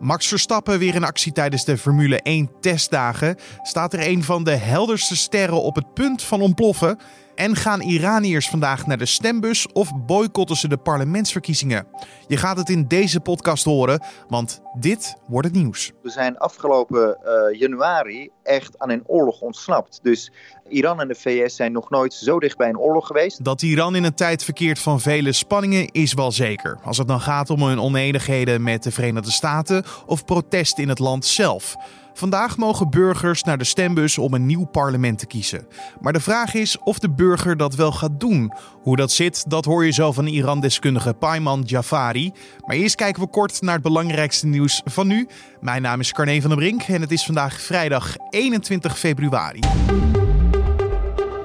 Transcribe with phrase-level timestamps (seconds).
[0.00, 3.36] Max Verstappen weer in actie tijdens de Formule 1 testdagen.
[3.62, 6.98] Staat er een van de helderste sterren op het punt van ontploffen?
[7.40, 11.86] En gaan Iraniërs vandaag naar de stembus of boycotten ze de parlementsverkiezingen?
[12.26, 15.92] Je gaat het in deze podcast horen, want dit wordt het nieuws.
[16.02, 20.00] We zijn afgelopen uh, januari echt aan een oorlog ontsnapt.
[20.02, 20.32] Dus
[20.68, 23.44] Iran en de VS zijn nog nooit zo dicht bij een oorlog geweest.
[23.44, 26.78] Dat Iran in een tijd verkeert van vele spanningen is wel zeker.
[26.84, 30.98] Als het dan gaat om hun onenigheden met de Verenigde Staten of protest in het
[30.98, 31.76] land zelf.
[32.20, 35.66] Vandaag mogen burgers naar de stembus om een nieuw parlement te kiezen.
[36.00, 38.52] Maar de vraag is of de burger dat wel gaat doen.
[38.82, 42.32] Hoe dat zit, dat hoor je zo van Iran-deskundige Payman Jafari.
[42.66, 45.28] Maar eerst kijken we kort naar het belangrijkste nieuws van nu.
[45.60, 49.60] Mijn naam is Carne van der Brink en het is vandaag vrijdag 21 februari.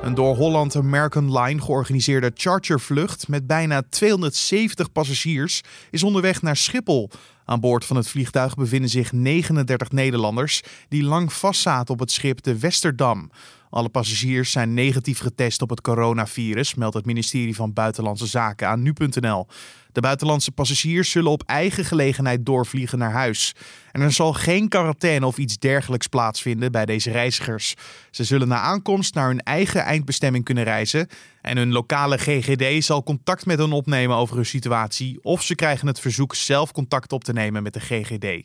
[0.05, 7.09] Een door Holland American Line georganiseerde chartervlucht met bijna 270 passagiers is onderweg naar Schiphol.
[7.45, 12.43] Aan boord van het vliegtuig bevinden zich 39 Nederlanders die lang vastzaten op het schip
[12.43, 13.31] de Westerdam.
[13.69, 18.81] Alle passagiers zijn negatief getest op het coronavirus, meldt het ministerie van Buitenlandse Zaken aan
[18.81, 19.47] nu.nl.
[19.95, 23.53] De buitenlandse passagiers zullen op eigen gelegenheid doorvliegen naar huis.
[23.91, 27.73] En er zal geen quarantaine of iets dergelijks plaatsvinden bij deze reizigers.
[28.11, 31.07] Ze zullen na aankomst naar hun eigen eindbestemming kunnen reizen.
[31.41, 35.19] En hun lokale GGD zal contact met hen opnemen over hun situatie.
[35.21, 38.41] Of ze krijgen het verzoek zelf contact op te nemen met de GGD.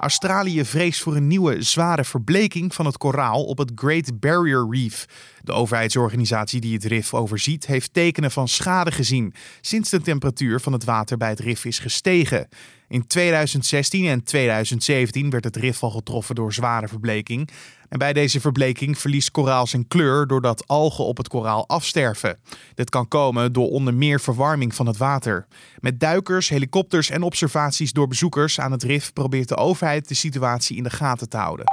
[0.00, 5.06] Australië vreest voor een nieuwe zware verbleking van het koraal op het Great Barrier Reef.
[5.42, 10.72] De overheidsorganisatie die het rif overziet heeft tekenen van schade gezien sinds de temperatuur van
[10.72, 12.48] het water bij het rif is gestegen.
[12.88, 17.50] In 2016 en 2017 werd het rif al getroffen door zware verbleking.
[17.90, 22.38] En bij deze verbleking verliest koraal zijn kleur doordat algen op het koraal afsterven.
[22.74, 25.46] Dit kan komen door onder meer verwarming van het water.
[25.78, 30.76] Met duikers, helikopters en observaties door bezoekers aan het rif probeert de overheid de situatie
[30.76, 31.64] in de gaten te houden.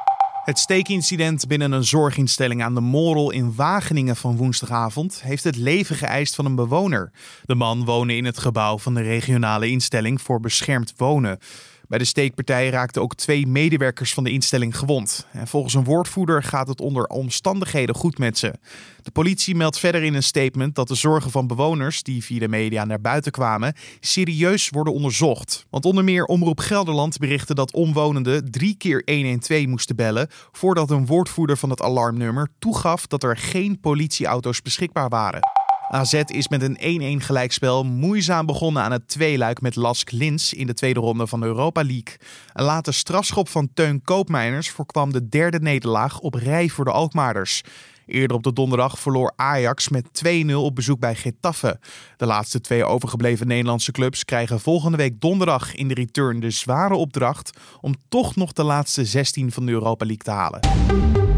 [0.47, 5.95] Het steekincident binnen een zorginstelling aan de Morel in Wageningen van woensdagavond heeft het leven
[5.95, 7.11] geëist van een bewoner.
[7.45, 11.39] De man woonde in het gebouw van de regionale instelling voor beschermd wonen.
[11.87, 15.27] Bij de steekpartij raakten ook twee medewerkers van de instelling gewond.
[15.31, 18.53] En volgens een woordvoerder gaat het onder omstandigheden goed met ze.
[19.01, 22.47] De politie meldt verder in een statement dat de zorgen van bewoners die via de
[22.47, 25.65] media naar buiten kwamen serieus worden onderzocht.
[25.69, 31.05] Want onder meer Omroep Gelderland berichtte dat omwonenden drie keer 112 moesten bellen voordat een
[31.05, 35.56] woordvoerder van het alarmnummer toegaf dat er geen politieauto's beschikbaar waren.
[35.89, 40.67] AZ is met een 1-1 gelijkspel moeizaam begonnen aan het tweeluik met Lask Lins in
[40.67, 42.17] de tweede ronde van de Europa League.
[42.53, 47.63] Een late strafschop van Teun Koopmeiners voorkwam de derde nederlaag op rij voor de Alkmaarders.
[48.05, 51.79] Eerder op de donderdag verloor Ajax met 2-0 op bezoek bij Getafe.
[52.17, 56.95] De laatste twee overgebleven Nederlandse clubs krijgen volgende week donderdag in de return de zware
[56.95, 61.36] opdracht om toch nog de laatste 16 van de Europa League te halen.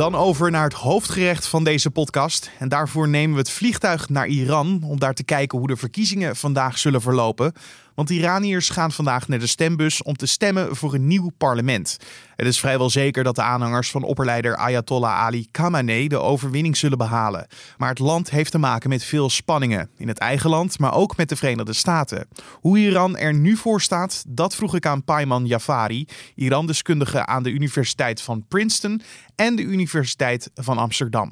[0.00, 2.50] Dan over naar het hoofdgerecht van deze podcast.
[2.58, 6.36] En daarvoor nemen we het vliegtuig naar Iran om daar te kijken hoe de verkiezingen
[6.36, 7.52] vandaag zullen verlopen.
[8.00, 11.98] Want Iraniërs gaan vandaag naar de stembus om te stemmen voor een nieuw parlement.
[12.36, 16.98] Het is vrijwel zeker dat de aanhangers van opperleider Ayatollah Ali Khamenei de overwinning zullen
[16.98, 17.46] behalen.
[17.76, 19.90] Maar het land heeft te maken met veel spanningen.
[19.96, 22.28] In het eigen land, maar ook met de Verenigde Staten.
[22.52, 27.50] Hoe Iran er nu voor staat, dat vroeg ik aan Payman Jafari, Iran-deskundige aan de
[27.50, 29.02] Universiteit van Princeton
[29.36, 31.30] en de Universiteit van Amsterdam.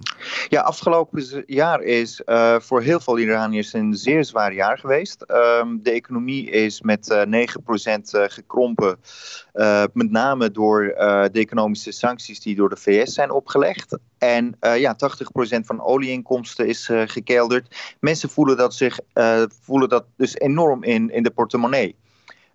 [0.49, 5.25] Ja, afgelopen jaar is uh, voor heel veel Iraniërs een zeer zwaar jaar geweest.
[5.27, 5.37] Uh,
[5.83, 8.99] de economie is met uh, eh, 9% eh, gekrompen.
[9.55, 10.83] Uh, met name door
[11.33, 13.99] de economische sancties die door de VS zijn opgelegd.
[14.19, 14.97] En ja, 80%
[15.61, 17.95] van olieinkomsten is gekelderd.
[18.01, 18.99] Mensen voelen dat, zich,
[19.63, 21.97] voelen dat dus enorm in, in de portemonnee.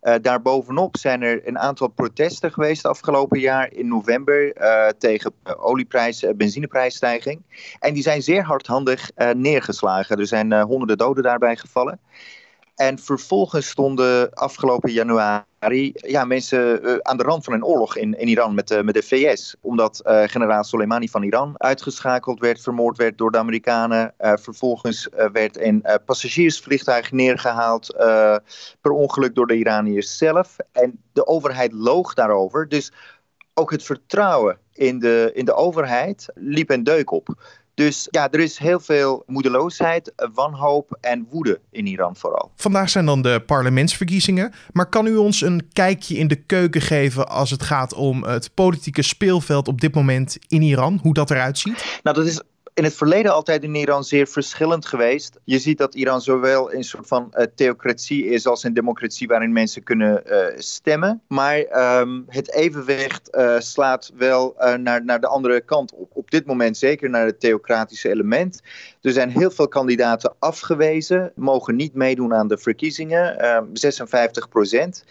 [0.04, 6.26] Uh, daarbovenop zijn er een aantal protesten geweest afgelopen jaar in november uh, tegen olieprijs,
[6.36, 7.42] benzineprijsstijging.
[7.80, 10.18] En die zijn zeer hardhandig uh, neergeslagen.
[10.18, 12.00] Er zijn honderden doden daarbij gevallen.
[12.84, 18.20] En vervolgens stonden afgelopen januari ja, mensen uh, aan de rand van een oorlog in,
[18.20, 19.56] in Iran met, uh, met de VS.
[19.62, 24.14] Omdat uh, generaal Soleimani van Iran uitgeschakeld werd, vermoord werd door de Amerikanen.
[24.18, 27.96] vervolgens werd een passagiersvliegtuig neergehaald
[28.82, 30.58] per ongeluk door de Iraniërs zelf.
[30.72, 32.70] En de overheid loog daarover.
[32.70, 32.92] Dus
[33.54, 37.36] ook het vertrouwen in de, in de overheid liep een deuk op.
[37.74, 42.52] Dus ja, er is heel veel moedeloosheid, wanhoop en woede in Iran vooral.
[42.56, 44.54] Vandaag zijn dan de parlementsverkiezingen.
[44.72, 48.54] Maar kan u ons een kijkje in de keuken geven als het gaat om het
[48.54, 51.00] politieke speelveld op dit moment in Iran?
[51.02, 52.00] Hoe dat eruit ziet?
[52.04, 52.42] Nou, dat is
[52.74, 55.40] in het verleden altijd in Iran zeer verschillend geweest.
[55.44, 59.52] Je ziet dat Iran zowel een soort van uh, theocratie is als een democratie waarin
[59.52, 61.22] mensen kunnen uh, stemmen.
[61.28, 66.12] Maar um, het evenwicht uh, slaat wel naar, naar de andere kant op.
[66.14, 68.62] Op dit moment zeker naar het theocratische element.
[69.02, 73.38] Er zijn heel veel kandidaten afgewezen, mogen niet meedoen aan de verkiezingen,
[73.74, 75.04] 56 procent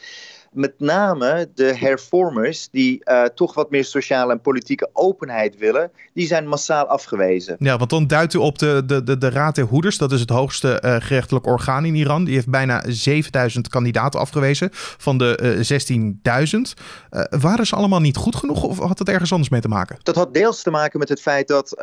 [0.53, 6.27] met name de hervormers, die uh, toch wat meer sociale en politieke openheid willen, die
[6.27, 7.57] zijn massaal afgewezen.
[7.59, 10.21] Ja, want dan duidt u op de, de, de, de Raad der Hoeders, dat is
[10.21, 12.25] het hoogste uh, gerechtelijk orgaan in Iran.
[12.25, 17.39] Die heeft bijna 7000 kandidaten afgewezen van de uh, 16.000.
[17.41, 19.97] waren ze allemaal niet goed genoeg of had het ergens anders mee te maken?
[20.03, 21.75] Dat had deels te maken met het feit dat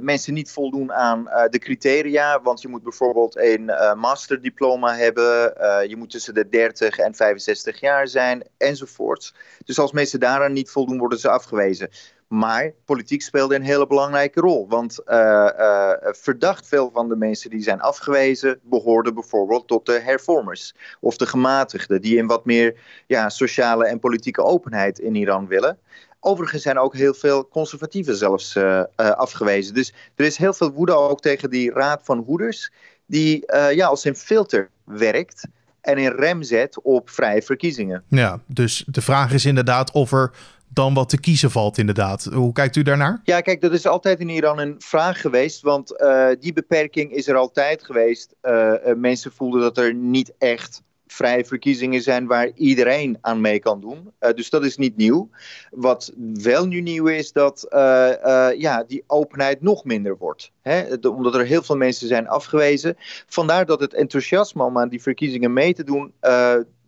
[0.00, 2.40] mensen niet voldoen aan de criteria.
[2.42, 5.54] Want je moet bijvoorbeeld een masterdiploma hebben.
[5.88, 9.34] je moet tussen de 30 en 65 jaar jaar zijn enzovoort.
[9.64, 11.90] Dus als mensen daaraan niet voldoen, worden ze afgewezen.
[12.28, 14.68] Maar politiek speelde een hele belangrijke rol.
[14.68, 20.00] Want uh, uh, verdacht veel van de mensen die zijn afgewezen, behoorden bijvoorbeeld tot de
[20.00, 20.74] hervormers.
[21.00, 22.74] Of de gematigden, die een wat meer
[23.06, 25.78] ja, sociale en politieke openheid in Iran willen.
[26.20, 29.74] Overigens zijn ook heel veel conservatieven zelfs uh, afgewezen.
[29.74, 32.72] Dus er is heel veel woede ook tegen die raad van hoeders,
[33.06, 35.46] die ja, als een filter werkt
[35.86, 38.02] en in rem zet op vrije verkiezingen.
[38.08, 40.30] Ja, dus de vraag is inderdaad of er
[40.68, 42.24] dan wat te kiezen valt, inderdaad.
[42.32, 43.20] Hoe kijkt u daarnaar?
[43.24, 47.28] Ja, kijk, dat is altijd in Iran een vraag geweest, want uh, die beperking is
[47.28, 48.34] er altijd geweest.
[48.42, 53.58] Uh, uh, mensen voelden dat er niet echt vrije verkiezingen zijn waar iedereen aan mee
[53.58, 54.10] kan doen.
[54.20, 55.30] Uh, dus dat is niet nieuw.
[55.70, 60.52] Wat wel nu nieuw is, dat uh, uh, ja, die openheid nog minder wordt.
[60.62, 60.94] Hè?
[61.08, 62.96] Omdat er heel veel mensen zijn afgewezen.
[63.26, 66.12] Vandaar dat het enthousiasme om aan die verkiezingen mee te doen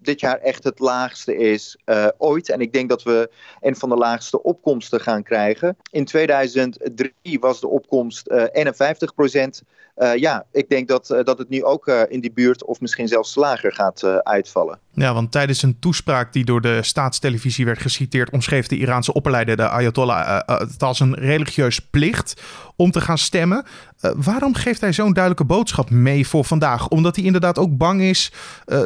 [0.00, 1.78] dit jaar echt het laagste is
[2.18, 2.48] ooit.
[2.48, 3.30] En ik denk dat we
[3.60, 5.76] een van de laagste opkomsten gaan krijgen.
[5.90, 9.62] In 2003 was de opkomst uh, 51 procent.
[9.98, 13.34] Uh, ja, ik denk dat, dat het nu ook in die buurt of misschien zelfs
[13.34, 14.80] lager gaat uitvallen.
[14.98, 19.56] Ja, want tijdens een toespraak die door de staatstelevisie werd geciteerd, omschreef de Iraanse opperleider,
[19.56, 22.42] de Ayatollah, het als een religieus plicht
[22.76, 23.64] om te gaan stemmen.
[24.00, 26.88] Uh, waarom geeft hij zo'n duidelijke boodschap mee voor vandaag?
[26.88, 28.32] Omdat hij inderdaad ook bang is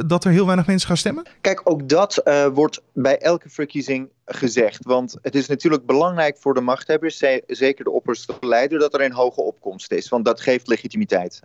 [0.07, 1.27] dat er heel weinig mensen gaan stemmen?
[1.41, 2.23] Kijk, ook dat
[2.53, 4.85] wordt bij elke verkiezing gezegd.
[4.85, 9.13] Want het is natuurlijk belangrijk voor de machthebbers, zeker de opperste leider, dat er een
[9.13, 10.09] hoge opkomst is.
[10.09, 11.41] Want dat geeft legitimiteit.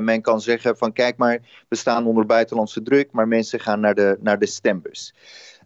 [0.00, 1.38] men kan zeggen van kijk maar,
[1.68, 3.89] we staan onder buitenlandse druk, maar mensen gaan naar
[4.20, 5.14] naar de stembus.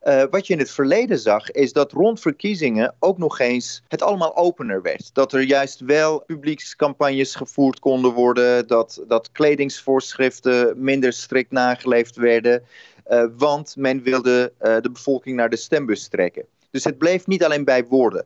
[0.04, 4.02] Uh, wat je in het verleden zag, is dat rond verkiezingen ook nog eens het
[4.02, 5.10] allemaal opener werd.
[5.12, 12.62] Dat er juist wel publiekscampagnes gevoerd konden worden, dat, dat kledingsvoorschriften minder strikt nageleefd werden.
[13.10, 16.44] Uh, want men wilde uh, de bevolking naar de stembus trekken.
[16.70, 18.24] Dus het bleef niet alleen bij woorden.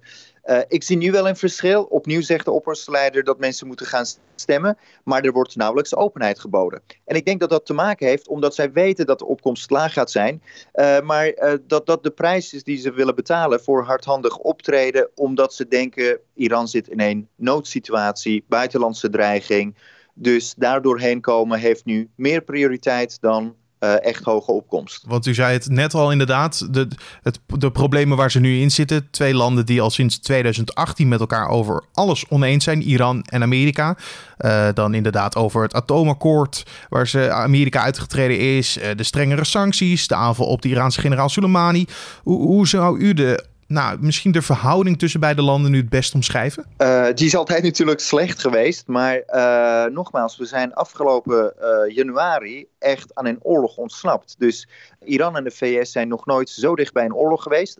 [0.48, 1.82] Uh, ik zie nu wel een verschil.
[1.82, 4.04] Opnieuw zegt de opperste dat mensen moeten gaan
[4.34, 6.82] stemmen, maar er wordt nauwelijks openheid geboden.
[7.04, 9.92] En ik denk dat dat te maken heeft omdat zij weten dat de opkomst laag
[9.92, 10.42] gaat zijn,
[10.74, 15.10] uh, maar uh, dat dat de prijs is die ze willen betalen voor hardhandig optreden,
[15.14, 19.76] omdat ze denken Iran zit in een noodsituatie, buitenlandse dreiging.
[20.14, 25.04] Dus daardoor heen komen heeft nu meer prioriteit dan uh, echt hoge opkomst.
[25.06, 26.88] Want u zei het net al inderdaad, de,
[27.22, 29.10] het, de problemen waar ze nu in zitten.
[29.10, 33.96] Twee landen die al sinds 2018 met elkaar over alles oneens zijn, Iran en Amerika.
[34.38, 38.78] Uh, dan inderdaad over het atoomakkoord waar ze Amerika uitgetreden is.
[38.78, 41.86] Uh, de strengere sancties, de aanval op de Iraanse generaal Soleimani.
[42.22, 46.14] Hoe, hoe zou u de nou, misschien de verhouding tussen beide landen nu het best
[46.14, 46.66] omschrijven?
[46.78, 48.86] Uh, die is altijd natuurlijk slecht geweest.
[48.86, 54.34] Maar uh, nogmaals, we zijn afgelopen uh, januari echt aan een oorlog ontsnapt.
[54.38, 54.68] Dus
[55.04, 57.78] Iran en de VS zijn nog nooit zo dicht bij een oorlog geweest.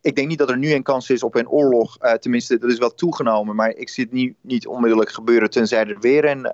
[0.00, 1.98] ik denk niet dat er nu een kans is op een oorlog.
[2.20, 3.56] tenminste, dat is wel toegenomen.
[3.56, 6.50] Maar ik zie het niet, niet onmiddellijk gebeuren tenzij er weer een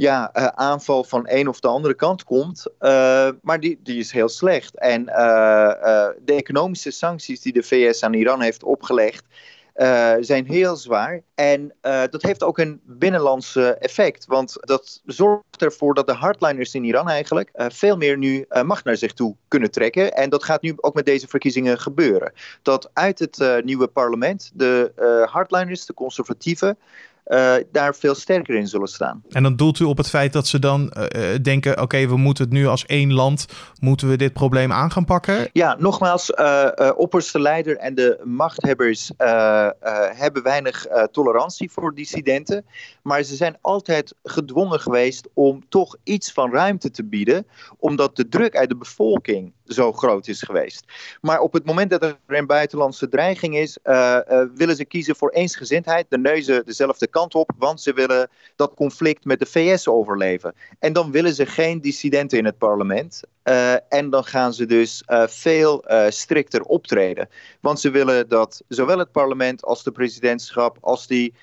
[0.00, 2.66] ja, uh, aanval van een of de andere kant komt.
[2.80, 4.78] Uh, maar die, die is heel slecht.
[4.78, 9.24] En uh, de economische sancties die de VS aan Iran heeft opgelegd.
[10.20, 11.22] zijn heel zwaar.
[11.34, 11.74] En
[12.10, 14.26] dat heeft ook een binnenlandse effect.
[14.26, 18.96] Want dat zorgt ervoor dat de hardliners in Iran eigenlijk veel meer nu macht naar
[18.96, 20.12] zich toe kunnen trekken.
[20.12, 22.32] En dat gaat nu ook met deze verkiezingen gebeuren.
[22.62, 24.92] Dat uit het nieuwe parlement de
[25.30, 26.78] hardliners, de conservatieven,
[27.28, 29.22] uh, daar veel sterker in zullen staan.
[29.28, 32.44] En dan doelt u op het feit dat ze dan uh, denken: oké, we moeten
[32.44, 33.46] het nu als één land,
[33.80, 35.48] moeten we dit probleem aan gaan pakken?
[35.52, 39.10] Ja, nogmaals, uh, opperste leider en de machthebbers
[40.16, 42.64] hebben weinig tolerantie voor dissidenten.
[43.08, 47.46] Maar ze zijn altijd gedwongen geweest om toch iets van ruimte te bieden,
[47.78, 50.84] omdat de druk uit de bevolking zo groot is geweest.
[51.20, 55.16] Maar op het moment dat er een buitenlandse dreiging is, uh, uh, willen ze kiezen
[55.16, 59.88] voor eensgezindheid, de neuzen dezelfde kant op, want ze willen dat conflict met de VS
[59.88, 60.54] overleven.
[60.78, 63.20] En dan willen ze geen dissidenten in het parlement.
[63.44, 67.28] Uh, en dan gaan ze dus veel strikter optreden.
[67.60, 71.34] Want ze willen dat zowel het parlement als de presidentschap, als die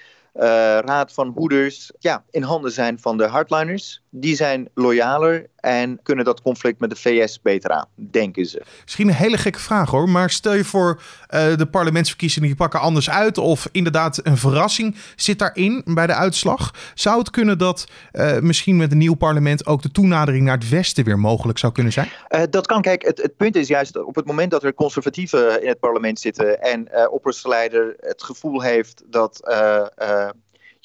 [0.79, 4.01] raad van hoeders ja, in handen zijn van de hardliners.
[4.17, 8.61] Die zijn loyaler en kunnen dat conflict met de VS beter aan, denken ze.
[8.83, 12.79] Misschien een hele gekke vraag hoor, maar stel je voor uh, de parlementsverkiezingen die pakken
[12.79, 16.73] anders uit of inderdaad een verrassing zit daarin bij de uitslag.
[16.93, 20.69] Zou het kunnen dat uh, misschien met een nieuw parlement ook de toenadering naar het
[20.69, 22.09] westen weer mogelijk zou kunnen zijn?
[22.49, 25.67] dat kan, kijk, het, het, punt is juist op het moment dat er conservatieven in
[25.67, 29.39] het parlement zitten en opperstleider het gevoel heeft dat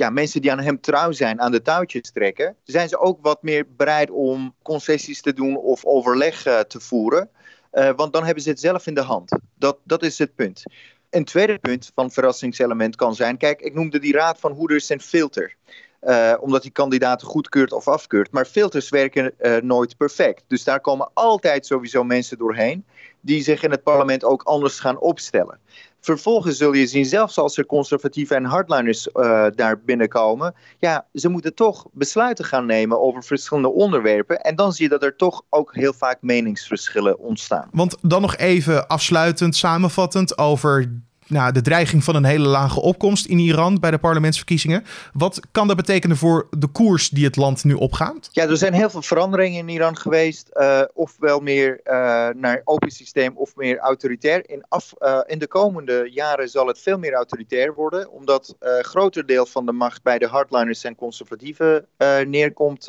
[0.00, 3.42] ja, mensen die aan hem trouw zijn aan de touwtjes trekken, zijn ze ook wat
[3.42, 7.30] meer bereid om concessies te doen of overleg uh, te voeren.
[7.72, 9.38] Uh, want dan hebben ze het zelf in de hand.
[9.58, 10.62] Dat, dat is het punt.
[11.10, 15.00] Een tweede punt van verrassingselement kan zijn: kijk, ik noemde die raad van hoeders een
[15.00, 15.56] filter.
[16.02, 18.32] Uh, omdat die kandidaten goedkeurt of afkeurt.
[18.32, 20.44] Maar filters werken uh, nooit perfect.
[20.46, 22.84] Dus daar komen altijd sowieso mensen doorheen
[23.20, 25.58] die zich in het parlement ook anders gaan opstellen.
[26.00, 31.28] Vervolgens zul je zien, zelfs als er conservatieven en hardliners uh, daar binnenkomen, ja, ze
[31.28, 34.40] moeten toch besluiten gaan nemen over verschillende onderwerpen.
[34.40, 37.68] En dan zie je dat er toch ook heel vaak meningsverschillen ontstaan.
[37.72, 41.00] Want dan nog even afsluitend, samenvattend over
[41.30, 44.84] nou, de dreiging van een hele lage opkomst in Iran bij de parlementsverkiezingen.
[45.12, 48.28] Wat kan dat betekenen voor de koers die het land nu opgaat?
[48.32, 50.50] Ja, er zijn heel veel veranderingen in Iran geweest.
[50.52, 51.92] Uh, ofwel meer uh,
[52.34, 54.48] naar open systeem of meer autoritair.
[54.50, 58.84] In, af, uh, in de komende jaren zal het veel meer autoritair worden, omdat een
[58.84, 61.86] groter deel van de macht bij de hardliners en conservatieven
[62.26, 62.88] neerkomt.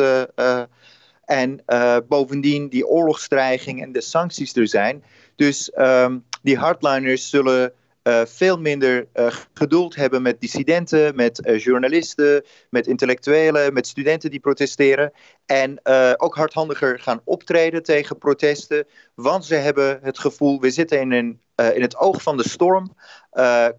[1.25, 1.63] en
[2.07, 5.03] bovendien die oorlogsdreiging en de sancties er zijn.
[5.35, 11.59] Dus um, die hardliners zullen uh, veel minder uh, geduld hebben met dissidenten, met uh,
[11.59, 15.11] journalisten, met intellectuelen, met studenten die protesteren.
[15.45, 15.79] En
[16.17, 21.41] ook hardhandiger gaan optreden tegen protesten, want ze hebben het gevoel, we zitten in, een,
[21.73, 22.95] in het oog van de storm,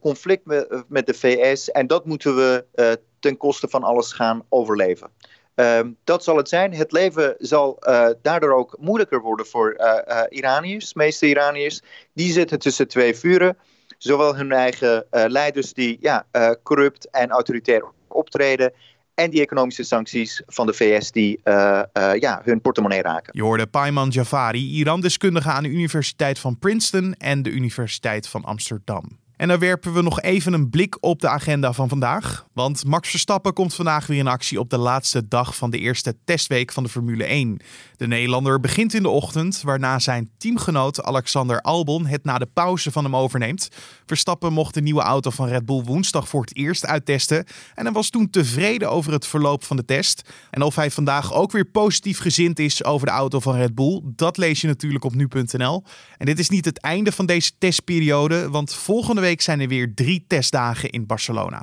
[0.00, 5.10] conflict met, met, de VS en dat moeten we ten koste van alles gaan overleven.
[5.54, 6.74] Um, dat zal het zijn.
[6.74, 7.82] Het leven zal
[8.22, 10.94] daardoor ook moeilijker worden voor uh, Iraniërs.
[10.94, 11.80] Meeste Iraniërs
[12.12, 13.56] die zitten tussen twee vuren
[14.02, 18.72] zowel hun eigen uh, leiders die ja, uh, corrupt en autoritair optreden.
[19.14, 21.82] En die economische sancties van de VS die uh,
[22.18, 23.32] ja, hun portemonnee raken.
[23.36, 29.21] Je hoorde Payman Javari, Iran-deskundige aan de Universiteit van Princeton en de Universiteit van Amsterdam.
[29.42, 32.46] En dan werpen we nog even een blik op de agenda van vandaag.
[32.52, 36.14] Want Max Verstappen komt vandaag weer in actie op de laatste dag van de eerste
[36.24, 37.60] testweek van de Formule 1.
[37.96, 42.92] De Nederlander begint in de ochtend, waarna zijn teamgenoot Alexander Albon het na de pauze
[42.92, 43.68] van hem overneemt.
[44.06, 47.46] Verstappen mocht de nieuwe auto van Red Bull woensdag voor het eerst uittesten.
[47.74, 50.30] En hij was toen tevreden over het verloop van de test.
[50.50, 54.00] En of hij vandaag ook weer positief gezind is over de auto van Red Bull,
[54.04, 55.84] dat lees je natuurlijk op nu.nl.
[56.18, 59.94] En dit is niet het einde van deze testperiode, want volgende week zijn er weer
[59.94, 61.60] drie testdagen in Barcelona.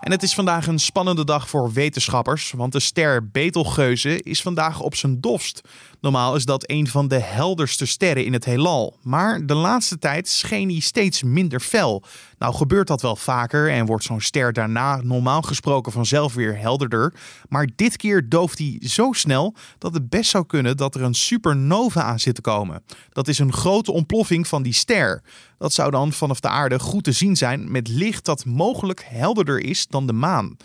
[0.00, 4.80] En het is vandaag een spannende dag voor wetenschappers, want de ster Betelgeuze is vandaag
[4.80, 5.60] op zijn dofst.
[6.00, 10.28] Normaal is dat een van de helderste sterren in het heelal, maar de laatste tijd
[10.28, 12.04] scheen hij steeds minder fel.
[12.38, 17.14] Nou gebeurt dat wel vaker en wordt zo'n ster daarna normaal gesproken vanzelf weer helderder,
[17.48, 21.14] maar dit keer dooft hij zo snel dat het best zou kunnen dat er een
[21.14, 22.82] supernova aan zit te komen.
[23.12, 25.22] Dat is een grote ontploffing van die ster.
[25.58, 29.60] Dat zou dan vanaf de aarde goed te zien zijn met licht dat mogelijk helderder
[29.60, 30.56] is dan de maan.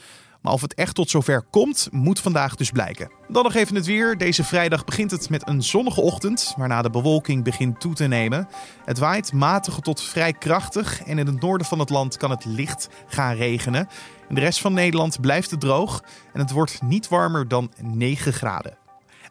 [0.43, 3.11] Maar of het echt tot zover komt, moet vandaag dus blijken.
[3.27, 4.17] Dan nog even het weer.
[4.17, 8.47] Deze vrijdag begint het met een zonnige ochtend, waarna de bewolking begint toe te nemen.
[8.85, 12.45] Het waait matig tot vrij krachtig en in het noorden van het land kan het
[12.45, 13.87] licht gaan regenen.
[14.29, 18.33] In de rest van Nederland blijft het droog en het wordt niet warmer dan 9
[18.33, 18.82] graden.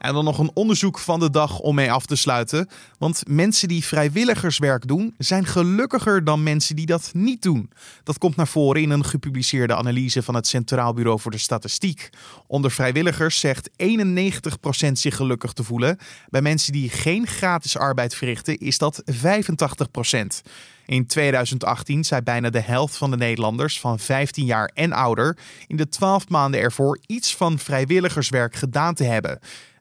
[0.03, 2.69] En dan nog een onderzoek van de dag om mee af te sluiten.
[2.99, 7.71] Want mensen die vrijwilligerswerk doen, zijn gelukkiger dan mensen die dat niet doen.
[8.05, 12.11] Dat komt naar voren in een gepubliceerde analyse van het Centraal Bureau voor de Statistiek.
[12.47, 13.73] Onder vrijwilligers zegt 91%
[14.93, 15.99] zich gelukkig te voelen.
[16.29, 20.51] Bij mensen die geen gratis arbeid verrichten, is dat 85%.
[20.87, 25.77] In 2018 zei bijna de helft van de Nederlanders van 15 jaar en ouder in
[25.77, 29.41] de 12 maanden ervoor iets van vrijwilligerswerk gedaan te hebben.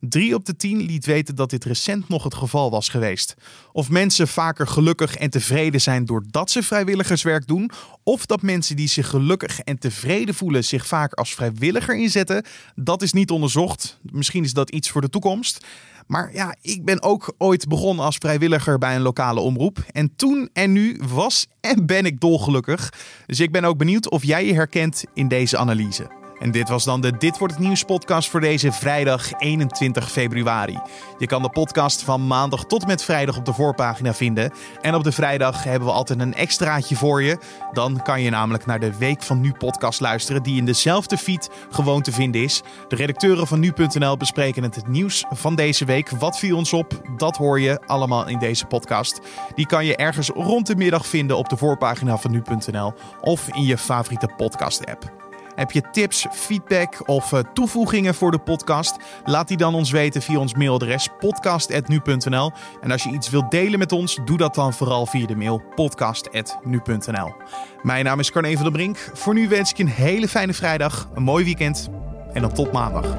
[0.10, 3.36] Drie op de tien liet weten dat dit recent nog het geval was geweest.
[3.72, 7.72] Of mensen vaker gelukkig en tevreden zijn doordat ze vrijwilligerswerk doen,
[8.04, 13.02] of dat mensen die zich gelukkig en tevreden voelen zich vaak als vrijwilliger inzetten, dat
[13.02, 14.00] is niet onderzocht.
[14.12, 15.66] Misschien is dat iets voor de toekomst.
[16.08, 19.84] Maar ja, ik ben ook ooit begonnen als vrijwilliger bij een lokale omroep.
[19.92, 22.94] En toen en nu was en ben ik dolgelukkig.
[23.26, 26.21] Dus ik ben ook benieuwd of jij je herkent in deze analyse.
[26.42, 30.80] En dit was dan de Dit wordt het nieuws podcast voor deze vrijdag 21 februari.
[31.18, 34.52] Je kan de podcast van maandag tot met vrijdag op de voorpagina vinden.
[34.82, 37.38] En op de vrijdag hebben we altijd een extraatje voor je.
[37.72, 41.50] Dan kan je namelijk naar de Week van Nu podcast luisteren, die in dezelfde feed
[41.70, 42.62] gewoon te vinden is.
[42.88, 46.10] De redacteuren van nu.nl bespreken het, het nieuws van deze week.
[46.10, 47.02] Wat viel ons op?
[47.18, 49.20] Dat hoor je allemaal in deze podcast.
[49.56, 53.64] Die kan je ergens rond de middag vinden op de voorpagina van nu.nl of in
[53.64, 55.31] je favoriete podcast app.
[55.62, 58.96] Heb je tips, feedback of uh, toevoegingen voor de podcast?
[59.26, 62.52] Laat die dan ons weten via ons mailadres podcast.nu.nl.
[62.82, 65.64] En als je iets wilt delen met ons, doe dat dan vooral via de mail
[65.76, 67.34] podcast.nu.nl.
[67.82, 69.12] Mijn naam is Carne van der Brink.
[69.14, 71.90] Voor nu wens ik je een hele fijne vrijdag, een mooi weekend
[72.34, 73.18] en dan tot maandag.